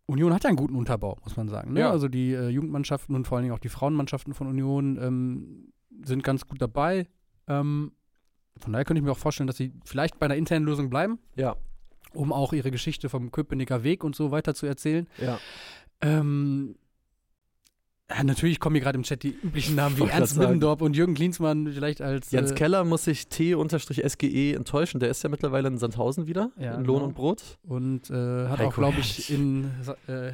[0.07, 1.73] Union hat ja einen guten Unterbau, muss man sagen.
[1.73, 1.81] Ne?
[1.81, 1.91] Ja.
[1.91, 5.73] Also die äh, Jugendmannschaften und vor allen Dingen auch die Frauenmannschaften von Union ähm,
[6.03, 7.07] sind ganz gut dabei.
[7.47, 7.91] Ähm,
[8.57, 11.19] von daher könnte ich mir auch vorstellen, dass sie vielleicht bei einer internen Lösung bleiben,
[11.35, 11.55] Ja,
[12.13, 15.07] um auch ihre Geschichte vom Köpenicker Weg und so weiter zu erzählen.
[15.21, 15.39] ja.
[16.01, 16.75] Ähm,
[18.09, 20.37] ja, natürlich kommen hier gerade im Chat die üblichen Namen wie Ernst.
[20.37, 24.99] Middendorf und Jürgen Klinsmann vielleicht als Jens äh, Keller muss sich T-SGE enttäuschen.
[25.01, 27.05] Der ist ja mittlerweile in Sandhausen wieder, Ja, in Lohn genau.
[27.07, 27.57] und Brot.
[27.63, 28.13] und äh,
[28.47, 29.71] hat Heiko auch, glaube ich, in
[30.07, 30.31] äh,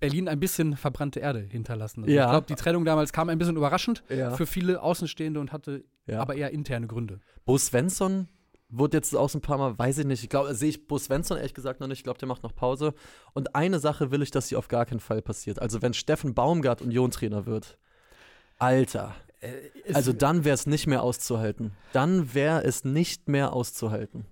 [0.00, 2.04] Berlin ein bisschen verbrannte Erde hinterlassen.
[2.04, 2.24] Also Ja.
[2.24, 6.34] Ich glaube, die Trennung damals kam ein bisschen überraschend für viele Außenstehende und hatte aber
[6.34, 7.20] eher interne Gründe.
[7.44, 8.28] Bo Svensson
[8.72, 10.98] wurde jetzt auch so ein paar Mal, weiß ich nicht, ich glaube, sehe ich Bo
[10.98, 12.94] Svensson ehrlich gesagt noch nicht, ich glaube, der macht noch Pause.
[13.34, 15.60] Und eine Sache will ich, dass sie auf gar keinen Fall passiert.
[15.60, 17.78] Also wenn Steffen Baumgart Union-Trainer wird,
[18.58, 19.14] Alter,
[19.92, 21.72] also dann wäre es nicht mehr auszuhalten.
[21.92, 24.24] Dann wäre es nicht mehr auszuhalten.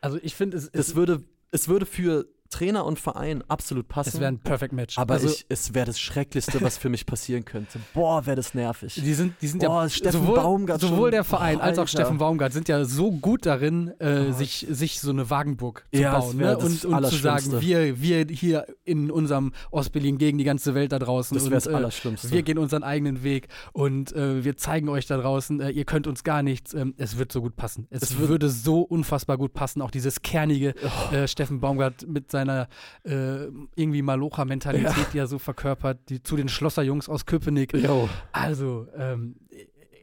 [0.00, 4.10] also ich finde, es, Es es, würde, es würde für Trainer und Verein absolut passen.
[4.14, 4.98] es wäre ein Perfect Match.
[4.98, 7.78] aber also, ich, es wäre das Schrecklichste, was für mich passieren könnte.
[7.94, 8.94] Boah, wäre das nervig.
[8.94, 11.88] Die sind, die sind Boah, ja Steffen sowohl, Baumgart sowohl der Verein Boah, als auch.
[11.88, 14.32] Steffen Baumgart sind ja so gut darin, äh, Oh.
[14.32, 16.56] sich, sich so eine Wagenburg zu Ja, bauen ne?
[16.58, 20.98] und, und zu sagen, wir, wir hier in unserem Ostberlin gegen die ganze Welt da
[20.98, 21.34] draußen.
[21.36, 22.30] Das wäre das äh, Allerschlimmste.
[22.30, 26.06] Wir gehen unseren eigenen Weg und äh, wir zeigen euch da draußen, äh, ihr könnt
[26.06, 26.74] uns gar nichts.
[26.74, 27.86] Ähm, es wird so gut passen.
[27.90, 29.82] Es, Es würde so unfassbar gut passen.
[29.82, 30.74] Auch dieses kernige
[31.10, 31.14] Oh.
[31.14, 32.68] äh, Steffen Baumgart mit seiner
[33.04, 37.74] äh, irgendwie Malocha-Mentalität, die er so verkörpert, die, zu den Schlosserjungs aus Köpenick.
[37.74, 38.08] Jo.
[38.32, 39.36] Also, ähm,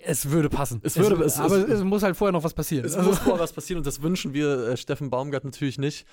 [0.04, 0.82] es würde passen.
[0.84, 2.86] Es würde- es- aber es- es, muss halt vorher noch was passieren.
[2.86, 6.06] Es Also, muss vorher was passieren und das wünschen wir äh, Steffen Baumgart natürlich nicht.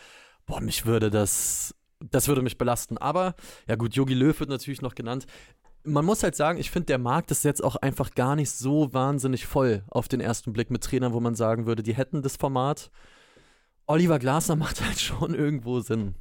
[0.47, 1.75] Boah, mich würde das,
[2.11, 2.97] das würde mich belasten.
[2.99, 3.35] Aber,
[3.69, 5.27] ja gut, Jogi Löw wird natürlich noch genannt.
[5.85, 8.95] Man muss halt sagen, ich finde, der Markt ist jetzt auch einfach gar nicht so
[8.95, 12.37] wahnsinnig voll auf den ersten Blick mit Trainern, wo man sagen würde, die hätten das
[12.37, 12.91] Format.
[13.93, 16.15] Oliver Glasner macht halt schon irgendwo Sinn.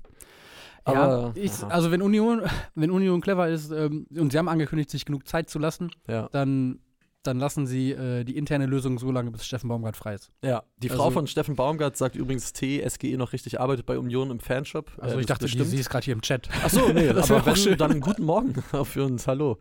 [0.83, 2.41] Aber, ja, ich, also wenn Union,
[2.75, 6.27] wenn Union clever ist ähm, und sie haben angekündigt, sich genug Zeit zu lassen, ja.
[6.31, 6.79] dann
[7.23, 10.31] dann lassen sie äh, die interne Lösung so lange, bis Steffen Baumgart frei ist.
[10.43, 14.31] Ja, die Frau Also- von Steffen Baumgart sagt übrigens TSGE noch richtig, arbeitet bei Union
[14.31, 14.91] im Fanshop.
[14.97, 15.69] Also Äh, ich dachte, die, stimmt.
[15.69, 16.49] sie ist gerade hier im Chat.
[16.63, 17.77] Achso, nee, Das aber wenn, schön.
[17.77, 18.55] dann guten Morgen
[18.85, 19.27] für uns.
[19.27, 19.59] Hallo.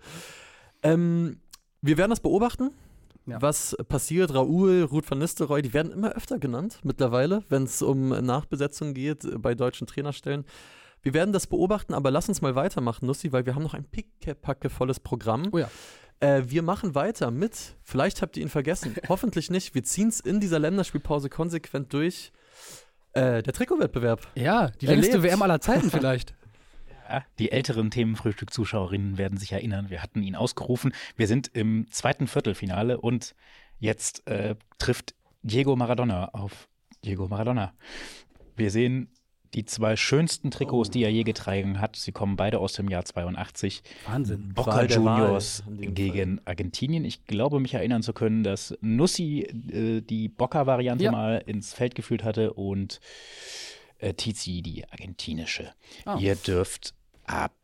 [0.82, 1.36] Ähm,
[1.82, 2.70] wir werden das beobachten,
[3.26, 3.40] Ja.
[3.42, 4.34] was passiert.
[4.34, 9.24] Raoul, Ruth van Nistelrooy, die werden immer öfter genannt mittlerweile, wenn es um Nachbesetzung geht
[9.24, 10.44] äh, bei deutschen Trainerstellen.
[11.02, 13.84] Wir werden das beobachten, aber lass uns mal weitermachen, Nussi, weil wir haben noch ein
[13.84, 15.48] pickepackevolles Programm.
[15.52, 15.70] Oh ja.
[16.20, 20.20] Äh, wir machen weiter mit, vielleicht habt ihr ihn vergessen, hoffentlich nicht, wir ziehen es
[20.20, 22.32] in dieser Länderspielpause konsequent durch.
[23.12, 24.28] Äh, der Trikotwettbewerb.
[24.36, 25.22] Ja, die längste.
[25.22, 26.34] WM aller Zeiten vielleicht.
[27.10, 30.92] Ja, die älteren Themenfrühstück-Zuschauerinnen werden sich erinnern, wir hatten ihn ausgerufen.
[31.16, 33.34] Wir sind im zweiten Viertelfinale und
[33.78, 36.68] jetzt äh, trifft Diego Maradona auf
[37.04, 37.72] Diego Maradona.
[38.56, 39.08] Wir sehen
[39.54, 41.96] die zwei schönsten Trikots, die er je getragen hat.
[41.96, 43.82] Sie kommen beide aus dem Jahr 82.
[44.06, 44.52] Wahnsinn.
[44.54, 47.04] Boca Juniors gegen Argentinien.
[47.04, 51.10] Ich glaube, mich erinnern zu können, dass Nussi äh, die Boca-Variante Ja.
[51.10, 53.00] mal ins Feld geführt hatte und
[53.98, 55.72] äh, Tizi die argentinische.
[56.04, 56.16] Ah.
[56.20, 56.94] Ihr dürft
[57.26, 57.54] ab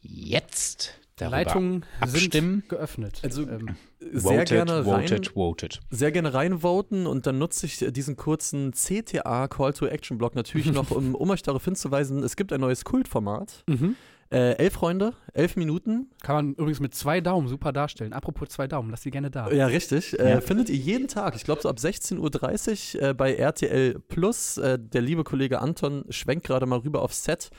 [0.00, 2.60] jetzt darüber Leitungen abstimmen.
[2.60, 3.20] sind geöffnet.
[3.22, 4.84] Also, ähm, Sehr voted, gerne rein.
[4.84, 5.80] voted, voted.
[5.90, 10.70] sehr gerne reinvoten und dann nutze ich diesen kurzen CTA Call to Action Block natürlich
[10.72, 13.64] noch, um, um euch darauf hinzuweisen, es gibt ein neues Kultformat.
[13.66, 13.96] mhm.
[14.28, 16.10] Äh, elf Freunde, elf Minuten.
[16.20, 18.12] Kann man übrigens mit zwei Daumen super darstellen.
[18.12, 19.48] Apropos zwei Daumen, lass die gerne da.
[19.52, 20.18] Ja, richtig.
[20.18, 20.40] Äh, Ja.
[20.40, 24.58] Findet ihr jeden Tag, ich glaube so ab 16.30 Uhr äh, bei RTL Plus.
[24.58, 27.50] Äh, der liebe Kollege Anton schwenkt gerade mal rüber aufs Set.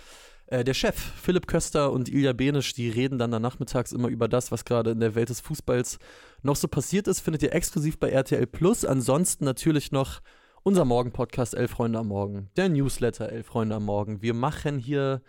[0.48, 4.28] Äh, der Chef, Philipp Köster und Ilja Benisch, die reden dann da nachmittags immer über
[4.28, 6.00] das, was gerade in der Welt des Fußballs
[6.42, 7.20] noch so passiert ist.
[7.20, 8.86] Findet ihr exklusiv bei RTL Plus.
[8.86, 10.22] Ansonsten natürlich noch
[10.64, 14.22] unser Morgen-Podcast Elf Freunde am Morgen, der Newsletter Elf Freunde am Morgen.
[14.22, 15.22] Wir machen hier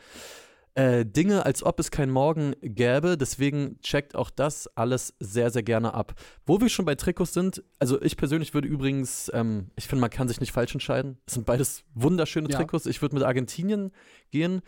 [0.75, 3.17] äh, Dinge, als ob es kein Morgen gäbe.
[3.19, 6.15] Deswegen checkt auch das alles sehr, sehr gerne ab.
[6.47, 10.11] Wo wir schon bei Trikots sind, also ich persönlich würde übrigens, ähm, ich finde, man
[10.11, 11.19] kann sich nicht falsch entscheiden.
[11.27, 12.57] Es sind beides wunderschöne Ja.
[12.57, 12.87] Trikots.
[12.87, 13.91] Ich würde mit Argentinien
[14.31, 14.63] gehen.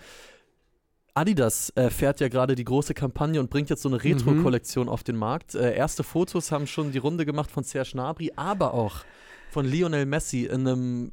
[1.14, 5.02] Adidas äh, fährt ja gerade die große Kampagne und bringt jetzt so eine Retro-Kollektion auf
[5.02, 5.54] den Markt.
[5.54, 8.96] Äh, erste Fotos haben schon die Runde gemacht von Serge Gnabry, aber auch
[9.50, 11.12] von Lionel Messi in einem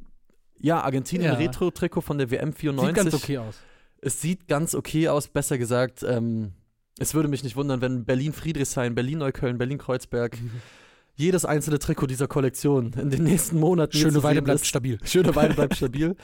[0.60, 1.38] ja, Argentinien Ja.
[1.38, 2.94] Retro-Trikot von der WM 94.
[2.96, 3.56] Sieht ganz okay aus.
[4.00, 6.02] Es sieht ganz okay aus, besser gesagt.
[6.02, 6.52] Ähm,
[6.98, 10.36] es würde mich nicht wundern, wenn Berlin-Friedrichshain, Berlin-Neukölln, Berlin-Kreuzberg,
[11.16, 14.66] jedes einzelne Trikot dieser Kollektion in den nächsten Monaten Schöne Weide bleibt ist.
[14.66, 14.98] stabil.
[15.04, 16.16] Schöne Weide bleibt stabil,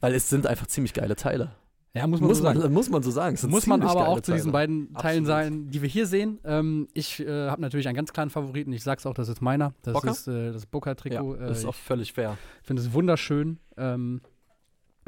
[0.00, 1.52] weil es sind einfach ziemlich geile Teile.
[1.96, 2.58] Ja, muss man Muss so sagen.
[2.60, 3.38] man, muss man so sagen.
[3.48, 5.26] Muss man aber auch zu diesen beiden Teilen Absolut.
[5.26, 6.38] sein, die wir hier sehen.
[6.44, 8.72] Ähm, ich äh, habe natürlich einen ganz klaren Favoriten.
[8.72, 9.74] Ich sag's auch, das ist meiner.
[9.82, 10.10] Das Boca?
[10.10, 11.36] ist äh, das Ja, Boca-Trikot.
[11.36, 12.36] das ist äh, auch völlig fair.
[12.60, 13.58] ich finde es wunderschön.
[13.76, 14.20] Ähm,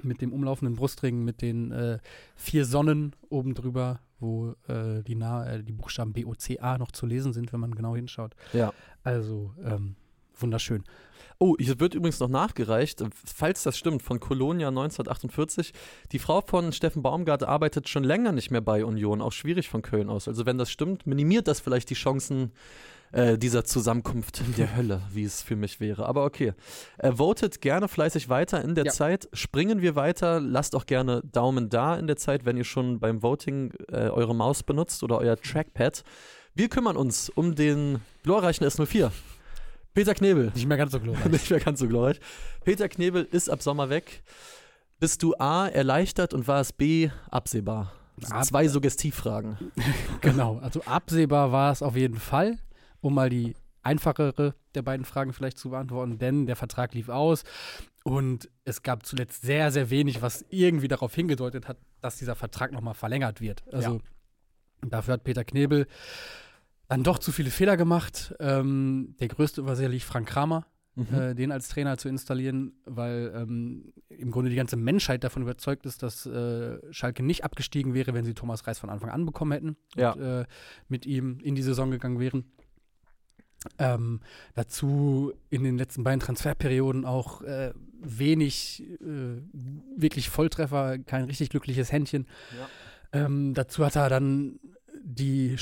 [0.03, 1.99] mit dem umlaufenden Brustring, mit den äh,
[2.37, 6.79] vier Sonnen oben drüber, wo äh, die, Na äh, die Buchstaben B, O, C, A
[6.79, 8.35] noch zu lesen sind, wenn man genau hinschaut.
[8.53, 8.73] Ja.
[9.03, 9.97] Also ähm,
[10.39, 10.85] wunderschön.
[11.41, 15.73] Oh, hier wird übrigens noch nachgereicht, falls das stimmt, von Colonia 1948.
[16.11, 19.83] Die Frau von Steffen Baumgart arbeitet schon länger nicht mehr bei Union, auch schwierig von
[19.83, 20.27] Köln aus.
[20.27, 22.51] Also wenn das stimmt, minimiert das vielleicht die Chancen
[23.13, 26.07] äh, dieser Zusammenkunft der Hölle, wie es für mich wäre.
[26.07, 26.55] Aber okay.
[26.99, 28.93] Äh, votet gerne fleißig weiter in der Ja.
[28.93, 29.29] Zeit.
[29.33, 30.41] Springen wir weiter.
[30.41, 34.35] Lasst auch gerne Daumen da in der Zeit, wenn ihr schon beim Voting äh, eure
[34.35, 36.03] Maus benutzt oder euer Trackpad.
[36.55, 39.13] Wir kümmern uns um den glorreichen S04.
[39.99, 40.53] Peter Knebel.
[40.55, 41.25] Nicht mehr ganz so glorreich.
[41.31, 42.21] Nicht mehr ganz so glorreich.
[42.65, 44.23] Peter Knebel ist ab Sommer weg.
[45.01, 47.93] Bist du A, erleichtert und war es B, absehbar?
[48.31, 49.59] Ab- Zwei Suggestivfragen.
[50.21, 52.59] genau, also absehbar war es auf jeden Fall,
[53.01, 57.43] um mal die einfachere der beiden Fragen vielleicht zu beantworten, denn der Vertrag lief aus
[58.05, 62.71] und es gab zuletzt sehr, sehr wenig, was irgendwie darauf hingedeutet hat, dass dieser Vertrag
[62.71, 63.65] nochmal verlängert wird.
[63.73, 64.01] Also
[64.87, 65.89] dafür hat Peter Knebel
[66.89, 68.35] dann doch zu viele Fehler gemacht.
[68.41, 71.15] Ähm, der größte war sicherlich Frank Kramer, Mhm.
[71.15, 75.87] äh, den als Trainer zu installieren, weil ähm, im Grunde die ganze Menschheit davon überzeugt
[75.87, 79.53] ist, dass äh, Schalke nicht abgestiegen wäre, wenn sie Thomas Reis von Anfang an bekommen
[79.53, 80.13] hätten Ja.
[80.13, 80.45] und äh,
[80.89, 82.51] mit ihm in die Saison gegangen wären.
[83.79, 84.21] Ähm,
[84.55, 89.43] dazu in den letzten beiden Transferperioden auch äh, wenig äh,
[89.97, 92.27] wirklich Volltreffer, kein richtig glückliches Händchen.
[93.13, 94.59] Ähm, dazu hat er dann
[95.03, 95.59] die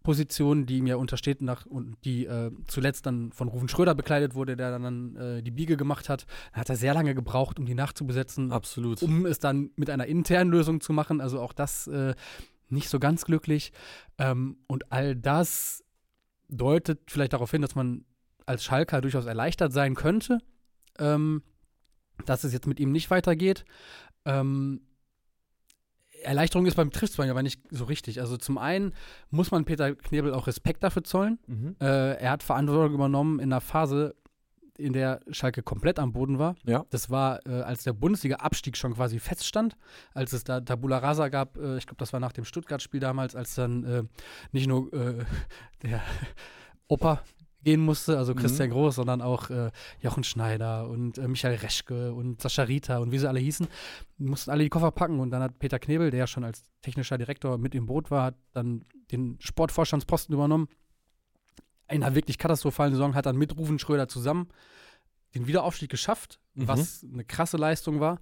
[0.00, 4.34] Sportdirektorenposition, die ihm ja untersteht, nach, und die äh, zuletzt dann von Rufen Schröder bekleidet
[4.34, 6.26] wurde, der dann äh, die Biege gemacht hat.
[6.52, 9.02] Da hat er sehr lange gebraucht, um die nachzubesetzen, Absolut.
[9.02, 11.20] um es dann mit einer internen Lösung zu machen.
[11.20, 12.14] Also auch das äh,
[12.68, 13.72] nicht so ganz glücklich.
[14.18, 15.84] Ähm, und all das
[16.48, 18.04] deutet vielleicht darauf hin, dass man
[18.46, 20.38] als Schalker durchaus erleichtert sein könnte,
[20.98, 21.42] ähm,
[22.26, 23.64] dass es jetzt mit ihm nicht weitergeht.
[24.24, 24.80] Ähm,
[26.22, 28.20] Erleichterung ist beim Triftsbein aber nicht so richtig.
[28.20, 28.94] Also zum einen
[29.30, 31.38] muss man Peter Knebel auch Respekt dafür zollen.
[31.46, 31.76] Mhm.
[31.80, 34.14] Äh, er hat Verantwortung übernommen in einer Phase,
[34.78, 36.54] in der Schalke komplett am Boden war.
[36.64, 36.84] Ja.
[36.90, 39.76] Das war, äh, als der Bundesliga-Abstieg schon quasi feststand,
[40.14, 43.36] als es da Tabula Rasa gab, äh, ich glaube, das war nach dem Stuttgart-Spiel damals,
[43.36, 44.02] als dann äh,
[44.52, 45.24] nicht nur äh,
[45.82, 46.00] der
[46.88, 47.22] Opa
[47.62, 49.70] gehen musste, also Christian Groß, sondern auch äh,
[50.00, 53.66] Jochen Schneider und äh, Michael Reschke und Sascha Rita und wie sie alle hießen,
[54.18, 57.18] mussten alle die Koffer packen und dann hat Peter Knebel, der ja schon als technischer
[57.18, 60.68] Direktor mit im Boot war, hat dann den Sportvorstandsposten übernommen.
[61.90, 64.48] In einer wirklich katastrophalen Saison hat dann mit Rufen Schröder zusammen
[65.34, 66.68] den Wiederaufstieg geschafft, Mhm.
[66.68, 68.20] was eine krasse Leistung war.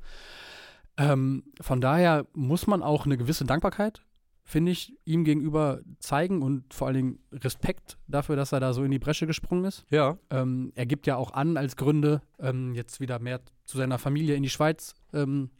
[0.96, 4.02] Ähm, von daher muss man auch eine gewisse Dankbarkeit,
[4.48, 8.82] finde ich, ihm gegenüber zeigen und vor allen Dingen Respekt dafür, dass er da so
[8.82, 9.84] in die Bresche gesprungen ist.
[9.90, 10.16] Ja.
[10.30, 14.36] Ähm, er gibt ja auch an als Gründe, ähm, jetzt wieder mehr zu seiner Familie
[14.36, 15.50] in die Schweiz, ähm,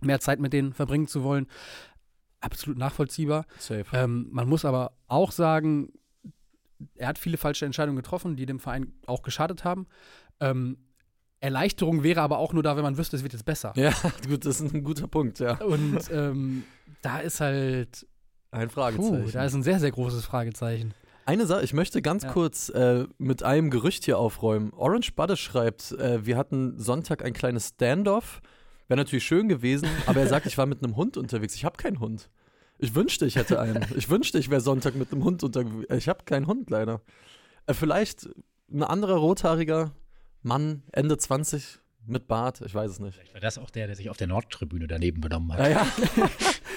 [0.00, 1.46] mehr Zeit mit denen verbringen zu wollen.
[2.40, 3.46] Absolut nachvollziehbar.
[3.56, 3.84] Safe.
[3.92, 5.92] Ähm, man muss aber auch sagen,
[6.96, 9.86] er hat viele falsche Entscheidungen getroffen, die dem Verein auch geschadet haben.
[10.40, 10.76] Ähm,
[11.42, 13.72] Erleichterung wäre aber auch nur da, wenn man wüsste, es wird jetzt besser.
[13.76, 13.92] Ja,
[14.28, 15.60] gut, das ist ein guter Punkt, ja.
[15.60, 16.62] Und ähm,
[17.02, 18.06] da ist halt,
[18.52, 19.30] Ein puh, Fragezeichen.
[19.32, 20.94] da ist ein sehr, sehr großes Fragezeichen.
[21.24, 22.32] Eine Sache, ich möchte ganz Ja.
[22.32, 24.72] kurz äh, mit einem Gerücht hier aufräumen.
[24.72, 28.40] Orange Budde schreibt, äh, wir hatten Sonntag ein kleines Standoff.
[28.88, 31.54] Wäre natürlich schön gewesen, aber er sagt, ich war mit einem Hund unterwegs.
[31.54, 32.28] Ich habe keinen Hund.
[32.78, 33.84] Ich wünschte, ich hätte einen.
[33.96, 35.86] Ich wünschte, ich wäre Sonntag mit einem Hund unterwegs.
[35.96, 37.00] Ich habe keinen Hund leider.
[37.66, 38.28] Äh, vielleicht
[38.72, 39.92] ein anderer rothaariger
[40.42, 43.14] Mann, Ende 20, mit Bart, ich weiß es nicht.
[43.14, 45.60] Vielleicht war das auch der, der sich auf der Nordtribüne daneben benommen hat.
[45.60, 45.86] Ja, ja.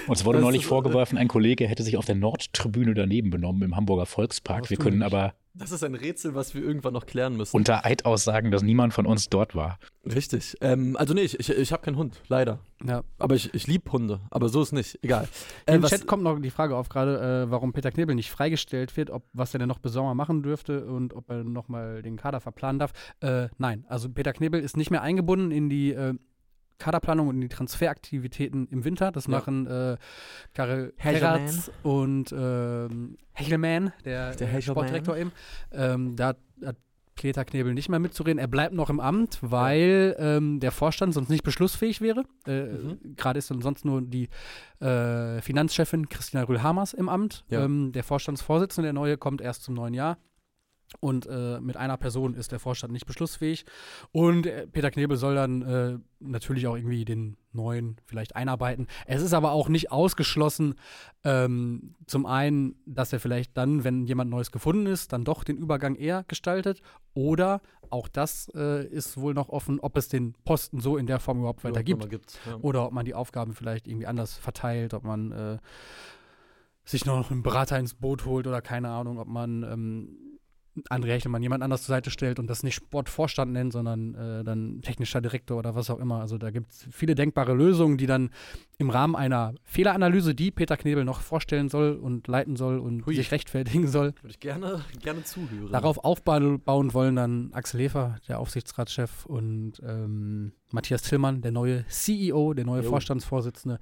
[0.08, 3.76] Uns wurde Das neulich vorgeworfen, ein Kollege hätte sich auf der Nordtribüne daneben benommen im
[3.76, 4.70] Hamburger Volkspark.
[4.70, 7.56] Wir können aber Das ist ein Rätsel, was wir irgendwann noch klären müssen.
[7.56, 9.80] unter Eid aussagen, dass niemand von uns dort war.
[10.06, 10.58] Richtig.
[10.60, 12.60] Ähm, also nee, ich, ich, ich habe keinen Hund, leider.
[12.86, 13.04] Ja.
[13.20, 14.20] Aber ich, ich liebe Hunde.
[14.32, 15.00] Aber so ist nicht.
[15.02, 15.30] Egal.
[15.66, 18.32] Äh, Im was- Chat kommt noch die Frage auf gerade, äh, warum Peter Knebel nicht
[18.32, 22.02] freigestellt wird, ob was er denn noch bis Sommer machen dürfte und ob er nochmal
[22.02, 22.92] den Kader verplanen darf.
[23.22, 26.16] Äh, nein, also Peter Knebel ist nicht mehr eingebunden in die äh,
[26.78, 29.12] Kaderplanung und in die Transferaktivitäten im Winter.
[29.12, 29.32] Das Ja.
[29.32, 29.98] machen äh,
[30.54, 30.94] Karel.
[30.98, 34.62] Herratz und ähm, Hechelman, der, Der äh, Hechelman.
[34.62, 35.32] Sportdirektor eben.
[35.72, 36.34] Ähm, da
[36.66, 36.78] hat
[37.16, 38.40] Peter Knebel nicht mehr mitzureden.
[38.40, 42.24] Er bleibt noch im Amt, weil ähm, der Vorstand sonst nicht beschlussfähig wäre.
[42.46, 43.16] Äh, Mhm.
[43.16, 44.28] Gerade ist dann sonst nur die
[44.82, 47.46] äh, Finanzchefin Christina Rühl-Hamers im Amt.
[47.50, 47.64] Ja.
[47.64, 50.18] Ähm, der Vorstandsvorsitzende, der neue, kommt erst zum neuen Jahr.
[51.00, 53.66] Und äh, mit einer Person ist der Vorstand nicht beschlussfähig.
[54.12, 58.88] Und äh, Peter Knebel soll dann äh, natürlich auch irgendwie den neuen vielleicht einarbeiten.
[59.06, 60.76] Es ist aber auch nicht ausgeschlossen,
[61.24, 65.58] ähm, zum einen, dass er vielleicht dann, wenn jemand Neues gefunden ist, dann doch den
[65.58, 66.82] Übergang eher gestaltet.
[67.14, 71.20] Oder auch das äh, ist wohl noch offen, ob es den Posten so in der
[71.20, 72.40] Form überhaupt weiter gibt.
[72.46, 72.58] Ja.
[72.62, 75.58] Oder ob man die Aufgaben vielleicht irgendwie anders verteilt, ob man äh,
[76.84, 80.18] sich noch einen Berater ins Boot holt oder keine Ahnung, ob man ähm,
[80.90, 84.82] André Hechelmann jemand anders zur Seite stellt und das nicht Sportvorstand nennt, sondern äh, dann
[84.82, 86.20] technischer Direktor oder was auch immer.
[86.20, 88.30] Also da gibt es viele denkbare Lösungen, die dann
[88.78, 93.16] im Rahmen einer Fehleranalyse, die Peter Knebel noch vorstellen soll und leiten soll und Hui.
[93.16, 95.72] sich rechtfertigen soll, Würde ich gerne, gerne zuhören.
[95.72, 102.54] Darauf aufbauen wollen dann Axel Hefer, der Aufsichtsratschef, und ähm, Matthias Tillmann, der neue CEO,
[102.54, 102.90] der neue Jo.
[102.90, 103.80] Vorstandsvorsitzende,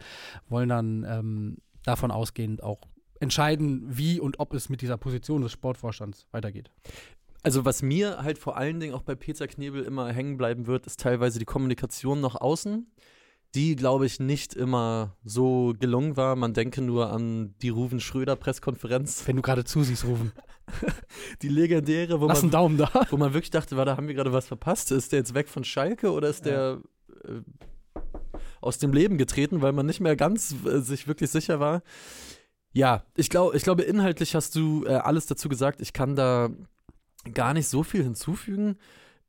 [0.47, 2.79] wollen dann ähm, davon ausgehend auch
[3.23, 6.69] entscheiden, wie und ob es mit dieser Position des Sportvorstands weitergeht.
[7.41, 10.85] Also was mir halt vor allen Dingen auch bei Peter Knebel immer hängen bleiben wird,
[10.85, 12.87] ist teilweise die Kommunikation nach außen,
[13.55, 16.35] die, glaube ich, nicht immer so gelungen war.
[16.35, 20.31] Man denke nur an die Ruven Schröder Pressekonferenz, Wenn du gerade zusiehst, rufen.
[21.41, 22.89] die legendäre, wo Lass man, Daumen da.
[23.09, 24.91] wo man wirklich dachte, war, da haben wir gerade was verpasst.
[24.91, 26.77] Ist der jetzt weg von Schalke oder ist Ja.
[26.77, 26.81] der
[27.25, 28.01] äh,
[28.61, 31.83] aus dem Leben getreten, weil man nicht mehr ganz äh, sich wirklich sicher war?
[32.73, 35.79] Ja, ich, glaub, ich glaube, inhaltlich hast du äh, alles dazu gesagt.
[35.81, 36.49] Ich kann da
[37.33, 38.77] gar nicht so viel hinzufügen.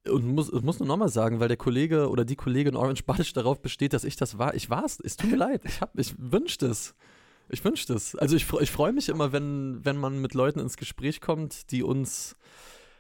[0.07, 3.63] Und muss, muss nur nochmal sagen, weil der Kollege oder die Kollegin Orange Badisch darauf
[3.63, 4.55] besteht, dass ich das war.
[4.55, 5.01] Ich war es.
[5.01, 5.63] Es tut mir leid.
[5.65, 6.95] Ich, hab- ich wünschte es.
[7.49, 8.15] Ich wünschte es.
[8.17, 11.83] Also ich, ich freue mich immer, wenn, wenn man mit Leuten ins Gespräch kommt, die
[11.83, 12.37] uns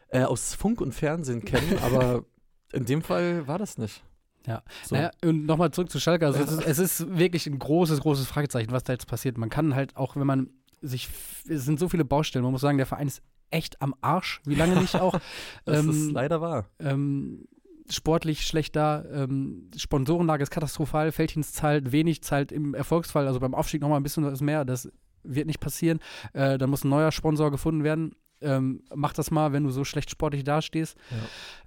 [0.08, 2.24] äh, aus Funk und Fernsehen kennen, aber
[2.72, 4.02] in dem Fall war das nicht.
[4.46, 4.62] Ja.
[4.84, 4.94] So.
[4.94, 6.26] Naja, und nochmal zurück zu Schalke.
[6.26, 9.38] Also es, ist, es ist wirklich ein großes, großes Fragezeichen, was da jetzt passiert.
[9.38, 10.50] Man kann halt auch, wenn man
[10.82, 11.08] sich,
[11.48, 14.40] es sind so viele Baustellen, man muss sagen, der Verein ist echt am Arsch.
[14.44, 15.18] Wie lange nicht auch?
[15.64, 16.68] das ähm, ist leider wahr.
[16.78, 17.46] ähm,
[17.88, 23.54] sportlich schlecht da, ähm, Sponsorenlage ist katastrophal, Felddienst zahlt wenig, zahlt im Erfolgsfall, also beim
[23.54, 24.90] Aufstieg nochmal ein bisschen was mehr, das
[25.22, 26.00] wird nicht passieren.
[26.32, 28.14] Äh, dann muss ein neuer Sponsor gefunden werden.
[28.44, 30.96] Ähm, mach das mal, wenn du so schlecht sportlich dastehst.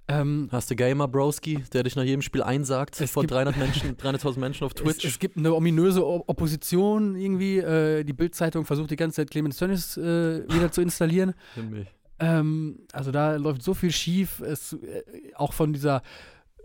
[0.08, 3.96] Ähm, Hast du Gamer Broski, der dich nach jedem Spiel einsagt vor gibt- 300 Menschen,
[3.96, 5.04] 300.000 Menschen auf Twitch?
[5.04, 7.58] Es, es gibt eine ominöse O- Opposition irgendwie.
[7.58, 11.34] Äh, die Bild-Zeitung versucht die ganze Zeit Clemens Tönnies äh, wieder zu installieren.
[12.20, 14.40] Ähm, also da läuft so viel schief.
[14.40, 15.02] Es, äh,
[15.36, 16.02] auch von dieser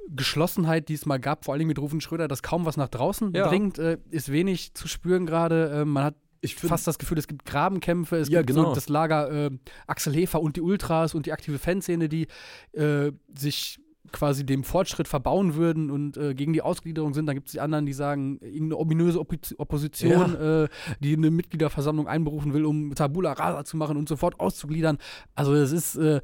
[0.10, 3.34] Geschlossenheit, die es mal gab, vor allem mit Rufen Schröder, dass kaum was nach draußen
[3.34, 3.48] Ja.
[3.48, 5.72] dringt, äh, ist wenig zu spüren gerade.
[5.82, 8.70] Ähm, man hat Ich find- fast das Gefühl, es gibt Grabenkämpfe, es Ja, gibt genau.
[8.70, 9.50] so das Lager äh,
[9.88, 12.28] Axel Hefer und die Ultras und die aktive Fanszene, die
[12.74, 13.80] äh, sich
[14.12, 17.26] quasi dem Fortschritt verbauen würden und äh, gegen die Ausgliederung sind.
[17.26, 20.68] Dann gibt es die anderen, die sagen, irgendeine ominöse Oppi- Opposition, äh,
[21.00, 24.98] die eine Mitgliederversammlung einberufen will, um Tabula Rasa zu machen und sofort auszugliedern.
[25.34, 26.20] Also es ist, äh,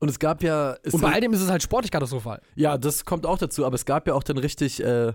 [0.00, 0.76] Und es gab ja.
[0.82, 2.40] Es und bei all dem ist es halt sportlich katastrophal.
[2.56, 5.12] Ja, das kommt auch dazu, aber es gab ja auch dann richtig äh,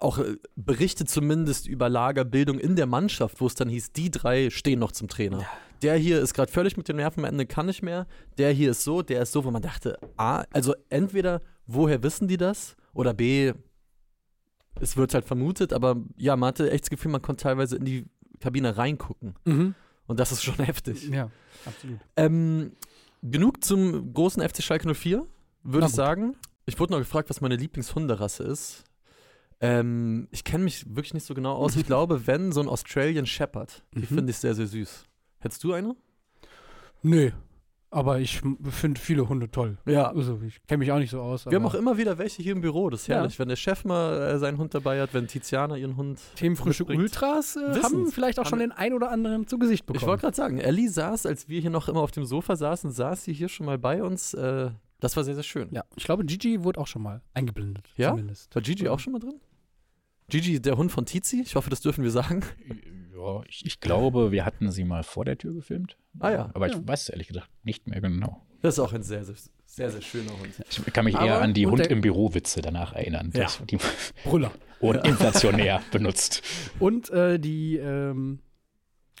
[0.00, 4.50] auch äh, Berichte zumindest über Lagerbildung in der Mannschaft, wo es dann hieß, die drei
[4.50, 5.44] stehen noch zum Trainer.
[5.82, 8.06] Der hier ist gerade völlig mit den Nerven am Ende, kann nicht mehr.
[8.38, 12.28] Der hier ist so, der ist so, wo man dachte, A, also entweder, woher wissen
[12.28, 12.76] die das?
[12.94, 13.52] Oder B,
[14.80, 17.84] es wird halt vermutet, aber ja, man hatte echt das Gefühl, man konnte teilweise in
[17.84, 18.06] die
[18.40, 19.34] Kabine reingucken.
[19.44, 19.74] Mhm.
[20.06, 21.08] Und das ist schon heftig.
[21.08, 21.30] Ja,
[21.64, 21.98] absolut.
[22.16, 22.72] Ähm,
[23.22, 25.26] genug zum großen FC Schalke 04,
[25.62, 26.36] Na würde ich sagen.
[26.66, 28.84] Ich wurde noch gefragt, was meine Lieblingshunderasse ist.
[29.60, 31.76] Ähm, ich kenne mich wirklich nicht so genau aus.
[31.76, 34.06] Ich glaube, wenn so ein Australian Shepherd, die Mhm.
[34.06, 35.04] finde ich sehr, sehr süß.
[35.40, 35.94] Hättest du eine?
[37.02, 37.32] Nee,
[37.90, 38.40] aber ich
[38.70, 39.76] finde viele Hunde toll.
[39.86, 40.08] Ja.
[40.10, 41.46] Also ich kenne mich auch nicht so aus.
[41.46, 43.16] Wir haben auch immer wieder welche hier im Büro, das ist Ja.
[43.16, 43.38] herrlich.
[43.38, 46.18] Wenn der Chef mal äh, seinen Hund dabei hat, wenn Tiziana ihren Hund.
[46.36, 47.10] Themenfrühstück mitbringt.
[47.12, 50.02] Ultras äh, haben vielleicht auch schon Haben- den ein oder anderen zu Gesicht bekommen.
[50.02, 52.90] Ich wollte gerade sagen, Ellie saß, als wir hier noch immer auf dem Sofa saßen,
[52.90, 54.34] saß sie hier schon mal bei uns.
[54.34, 54.70] Äh,
[55.04, 55.68] das war sehr, sehr schön.
[55.72, 57.88] ja, ich glaube, Gigi wurde auch schon mal eingeblendet.
[57.96, 58.10] Ja?
[58.10, 58.54] Zumindest.
[58.54, 59.40] War Gigi auch schon mal drin?
[60.28, 61.42] Gigi, der Hund von Tizi?
[61.42, 62.42] Ich hoffe, das dürfen wir sagen.
[63.14, 65.96] Ja, ich, ich glaube, wir hatten sie mal vor der Tür gefilmt.
[66.18, 66.50] Ah ja.
[66.54, 66.80] Aber ich Ja.
[66.88, 68.42] weiß es ehrlich gesagt nicht mehr genau.
[68.62, 69.34] Das ist auch ein sehr, sehr,
[69.66, 70.48] sehr, sehr schöner Hund.
[70.68, 73.48] Ich kann mich Aber- eher an die und Hund im Büro-Witze danach erinnern, Ja.
[73.70, 73.78] die
[74.24, 74.50] Brüller.
[74.80, 76.42] und inflationär benutzt.
[76.78, 78.40] Und äh, die ähm,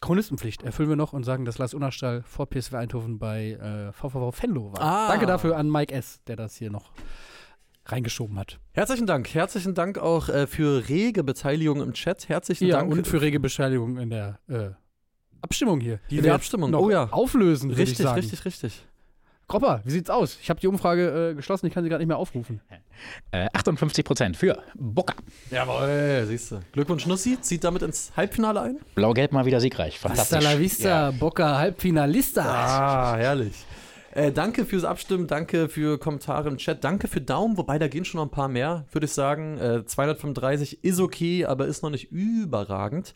[0.00, 4.42] Chronistenpflicht erfüllen wir noch und sagen, dass Lars Unnerstall vor PSV Eindhoven bei äh, VVV
[4.42, 4.80] Venlo war.
[4.80, 5.08] Ah.
[5.08, 6.92] Danke dafür an Mike S., der das hier noch
[7.86, 8.58] reingeschoben hat.
[8.72, 9.32] Herzlichen Dank.
[9.34, 12.28] Herzlichen Dank auch äh, für rege Beteiligung im Chat.
[12.28, 12.92] Herzlichen Ja, Dank.
[12.92, 14.70] und für rege Bescheinigung in der äh,
[15.42, 16.00] Abstimmung hier.
[16.10, 17.08] Die In der Abstimmung, noch oh ja.
[17.10, 18.86] auflösen, Richtig, richtig, richtig.
[19.48, 20.38] Kropper, wie sieht's aus?
[20.42, 22.60] Ich habe die Umfrage äh, geschlossen, ich kann sie gerade nicht mehr aufrufen.
[23.30, 25.14] Äh, 58 Prozent für Boca.
[25.50, 26.60] Jawohl, siehst du.
[26.72, 27.38] Glückwunsch, Nussi.
[27.40, 28.78] Zieht damit ins Halbfinale ein.
[28.94, 29.96] Blau-Gelb mal wieder siegreich.
[29.96, 30.44] Hasta Fantastisch.
[30.44, 31.10] la vista, Ja.
[31.10, 32.42] Boca Halbfinalista.
[32.44, 33.52] Ah, herrlich.
[34.12, 38.04] Äh, danke fürs Abstimmen, danke für Kommentare im Chat, danke für Daumen, wobei da gehen
[38.04, 39.58] schon noch ein paar mehr, würde ich sagen.
[39.58, 43.12] Äh, 235 ist okay, aber ist noch nicht überragend.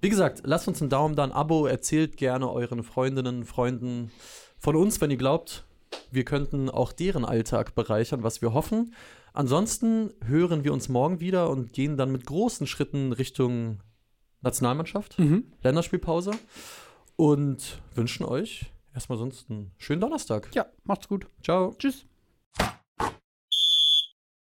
[0.00, 4.12] Wie gesagt, lasst uns einen Daumen da, ein Abo, erzählt gerne euren Freundinnen, Freunden
[4.58, 5.64] von uns, wenn ihr glaubt,
[6.10, 8.94] wir könnten auch deren Alltag bereichern, was wir hoffen.
[9.32, 13.80] Ansonsten hören wir uns morgen wieder und gehen dann mit großen Schritten Richtung
[14.40, 15.18] Nationalmannschaft.
[15.18, 15.52] Mhm.
[15.62, 16.32] Länderspielpause
[17.16, 20.48] und wünschen euch erstmal sonst einen schönen Donnerstag.
[20.54, 21.26] Ja, macht's gut.
[21.42, 21.74] Ciao.
[21.78, 22.06] Tschüss.